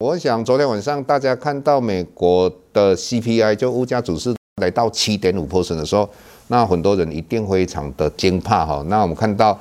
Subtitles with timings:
[0.00, 6.08] 我想昨天晚上大家看到美国的 CPI 就物价指数来到七点五 percent 的时候，
[6.48, 8.84] 那很多人一定非常的惊怕哈。
[8.88, 9.58] 那我们看到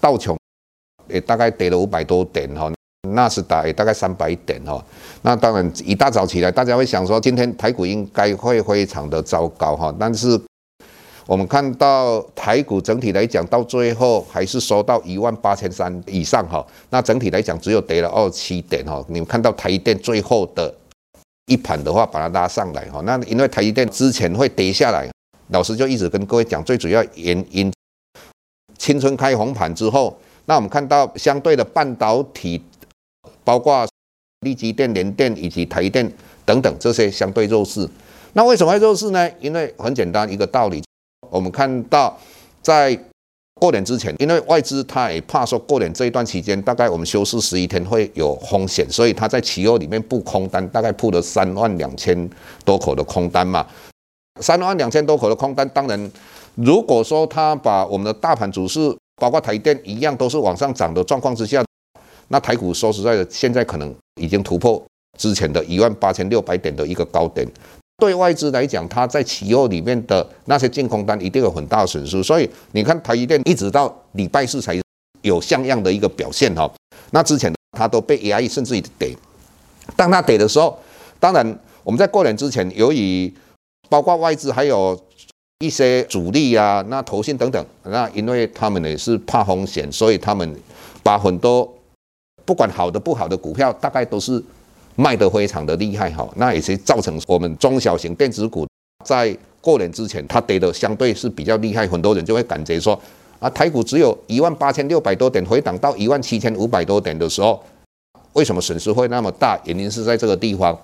[0.00, 0.36] 道琼
[1.08, 2.70] 也大概跌了五百多点哈，
[3.14, 4.84] 纳斯达也大概三百点哈。
[5.22, 10.38] 那当然一大早起来，大家会想说今天台股应该会非常的糟糕哈，但是。
[11.28, 16.66] 我们看到台股整体来讲，到最后还是收到一万八千三以上哈。
[16.88, 19.04] 那整体来讲，只有跌了二七点哈。
[19.08, 20.74] 你们看到台电最后的
[21.44, 23.02] 一盘的话，把它拉上来哈。
[23.04, 25.06] 那因为台积电之前会跌下来，
[25.48, 27.70] 老师就一直跟各位讲，最主要原因，
[28.78, 32.64] 青春开红盘之后，那我们看到相对的半导体，
[33.44, 33.86] 包括
[34.40, 36.10] 立积电、联电以及台电
[36.46, 37.86] 等等这些相对弱势。
[38.32, 39.30] 那为什么会弱势呢？
[39.40, 40.82] 因为很简单一个道理。
[41.30, 42.16] 我们看到，
[42.62, 42.98] 在
[43.60, 52.28] 过年之前，因为外资他也怕说过年这一段期间，大概我们休市十一天会有风险，所以他在期货里面布空单，大概布了三万两千
[52.64, 53.66] 多口的空单嘛。
[54.40, 56.10] 三万两千多口的空单，当然，
[56.54, 61.64] 如果说他把我们的大盘指数，包括台电一样都是往上涨的状况之下，
[62.28, 64.80] 那台股说实在的，现在可能已经突破
[65.18, 67.46] 之前的一万八千六百点的一个高点。
[67.98, 74.80] 对外资来讲，它在期货里面的那些净空单一定有很大的损失，所以你看台积电一直到礼拜四才
[75.22, 76.70] 有像样的一个表现哈。
[77.10, 79.12] 那之前它都被压抑，甚至于跌。
[79.96, 80.78] 当它跌的时候，
[81.18, 83.32] 当然我们在过年之前，由于
[83.88, 84.96] 包括外资还有
[85.58, 90.56] 一些主力啊，那投信等等，那因为他们也是怕风险，所以他们
[91.02, 91.68] 把很多
[92.44, 94.40] 不管好的不好的股票，大概都是。
[94.98, 98.66] 卖得非常的厉害哈，那也是造成我们中小型电子股
[99.04, 103.00] 在过年之前它跌的相对是比较厉害，很多人就会感觉说
[103.38, 107.62] 啊，台股只有一万八千六百多点回档到一万七千五百多点的时候，
[108.32, 109.56] 为什么损失会那么大？
[109.66, 110.76] 原因是在这个地方，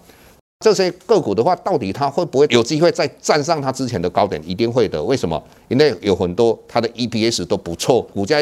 [0.61, 4.41] 这些个股的话，到底它会不会有机会再站上它之前的高点？
[4.49, 5.03] 一定会的。
[5.03, 5.43] 为什么？
[5.67, 8.39] 因为有很多它的 EPS 都不错，股价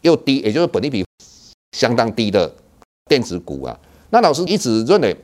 [0.00, 1.04] 又低，也就是本利比
[1.76, 2.50] 相当低的
[3.10, 3.78] 电子股啊。
[4.12, 5.16] 那老师一直认为，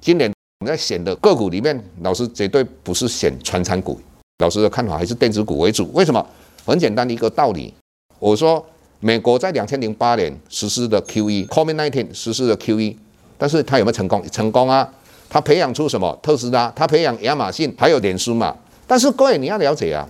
[0.00, 4.00] 今年我们在选的个股里面，老师绝对不是选传产股。
[4.38, 5.90] 老师的看法还是电子股为主。
[5.92, 6.26] 为什么？
[6.64, 7.72] 很简单的一个道理。
[8.18, 8.64] 我说，
[9.00, 12.96] 美国在两千零八年实施的 QE，COVID-19 实施的 QE，
[13.36, 14.26] 但是它有没有成功？
[14.30, 14.90] 成功啊！
[15.28, 16.18] 它培养出什么？
[16.22, 18.56] 特斯拉，它培养亚马逊，还有脸书嘛。
[18.86, 20.08] 但是各位你要了解啊，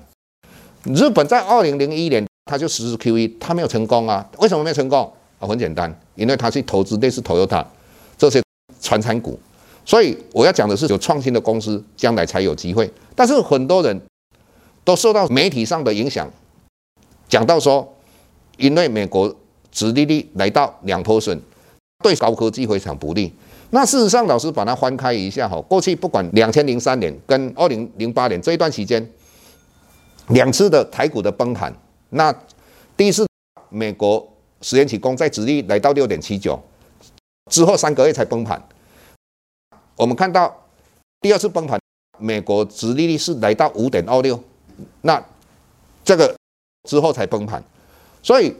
[0.85, 4.25] 日本在二零零一年它就实施 QE，它没有成功啊。
[4.39, 5.13] 为什么没有成功？
[5.41, 7.65] 啊，很简单，因为它去投资类似 Toyota。
[8.19, 8.43] 这些
[8.81, 9.39] 传产股，
[9.85, 12.91] 所以我要讲的是有创新的公司将来才有机会。
[13.15, 14.01] 但是很多人
[14.85, 16.31] 都受到媒体上的影响，
[17.29, 17.97] 讲到说，
[18.57, 19.35] 因为美国
[19.71, 21.41] 殖利率来到两坡损
[22.03, 23.33] 对高科技非常不利。
[23.71, 29.07] 那事实上，老师把它翻开一下哈，过去不管两千零三年跟二零零八年这一段时间，
[30.29, 31.75] 两次的台股的崩盘，
[32.11, 32.33] 那
[32.97, 33.27] 第一次
[33.69, 34.27] 美国
[34.63, 36.59] 十年期公债殖利率来到六点七九。
[37.51, 38.61] 之后三个月才崩盘，
[39.97, 40.65] 我们看到
[41.21, 41.81] 第二次崩盘，
[42.19, 44.43] 美国殖利率是来到五点二六，
[45.03, 45.25] 那
[46.05, 46.35] 这个
[46.89, 47.63] 之后才崩盘，
[48.23, 48.55] 所以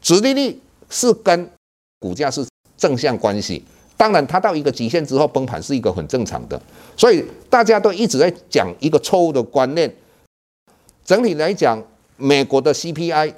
[0.00, 0.60] 殖利率
[0.90, 1.50] 是跟
[1.98, 2.46] 股价是
[2.76, 3.64] 正向关系。
[3.96, 6.60] 当然，它到一个极限之后崩盘是一个很正常的，
[6.96, 9.90] 所以大家都一直在讲一个错误的观念。
[11.02, 11.82] 整体来讲，
[12.18, 13.32] 美国的 CPI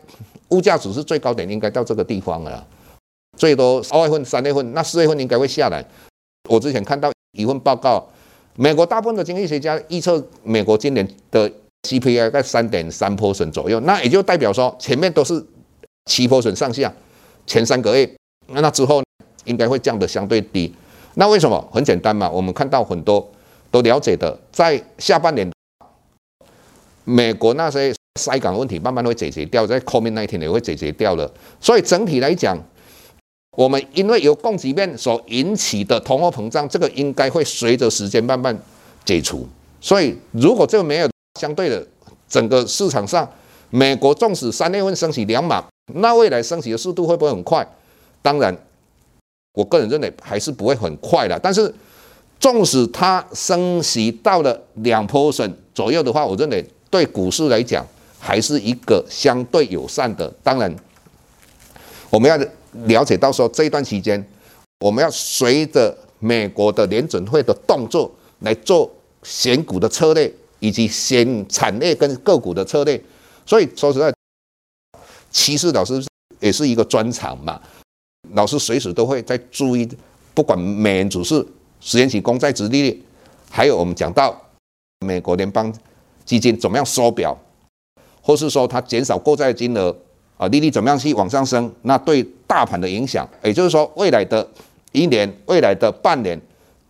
[0.49, 2.67] 物价指数最高点应该到这个地方了。
[3.39, 5.83] 最多二月份、三月份，那四月份应该会下来。
[6.51, 8.05] 我之前看到一份报告，
[8.57, 11.51] 美国大部分的经济学家预测美国今年的
[11.89, 15.43] CPI 在三点三 p e 左右，那也就代表说前面都是
[16.07, 16.93] 七 p e 上下，
[17.47, 18.11] 前三个月，
[18.49, 19.03] 那那之后
[19.45, 20.75] 应该会降得相对低。
[21.15, 21.69] 那为什么？
[21.73, 23.31] 很简单嘛，我们看到很多
[23.71, 25.51] 都了解的，在下半年，
[27.05, 31.31] 美国那些塞港问题慢慢会解决掉，在 COVID 那一天也会解决掉了。
[31.61, 32.57] 所以整体来讲，
[33.59, 38.57] 我们因为有供给面所引起的通货膨胀，这个应该会随着时间慢慢
[39.05, 39.45] 解除。
[39.81, 41.11] 所以如果这个没有
[41.41, 41.85] 相对的，
[42.29, 43.29] 整个市场上，
[43.71, 45.65] 美国纵使三月份升息两码，
[45.95, 47.67] 那未来升息的速度会不会很快？
[48.23, 48.57] 当然，
[49.55, 51.37] 我个人认为还是不会很快的。
[51.43, 51.75] 但是，
[52.39, 57.85] 纵使它升息到了两 percent 左右的话，我认为对股市来讲。
[58.21, 60.29] 还是一个相对友善的。
[60.43, 60.75] 当然，
[62.11, 62.37] 我们要
[62.85, 64.25] 了解到说，这一段期间，
[64.81, 68.11] 我们要随着美国的联准会的动作
[68.41, 68.91] 来做
[69.23, 73.03] 选股的策略，以及选产业跟个股的策略。
[73.47, 74.13] 所以说实在，
[75.31, 76.05] 其实老师
[76.41, 77.61] 也是一个专长嘛。
[78.33, 79.89] 老师随时都会在注意，
[80.35, 81.47] 不管美元指数、
[81.81, 83.03] 十年期公债殖利率，
[83.51, 84.39] 还有我们讲到
[85.07, 85.73] 美国联邦
[86.25, 87.37] 基金怎么样缩表。
[88.21, 89.97] 或是说它减少购债金额
[90.39, 91.71] 啊，利率怎么样去往上升？
[91.83, 94.49] 那对大盘的影响，也就是说未来的
[94.93, 96.41] 一年、未来的半年，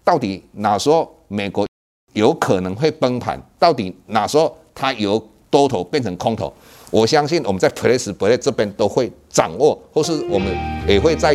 [0.05, 1.67] 到底哪时候美国
[2.13, 3.41] 有可能会崩盘？
[3.59, 6.53] 到底哪时候它由多头变成空头？
[6.91, 10.49] 我相信我们在 Press Play 这边都会掌握，或是我们
[10.87, 11.35] 也会在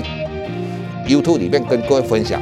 [1.07, 2.41] YouTube 里面跟各位分享。